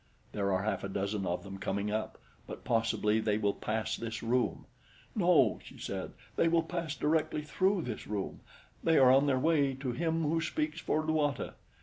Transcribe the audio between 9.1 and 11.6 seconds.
on their way to Him Who Speaks for Luata.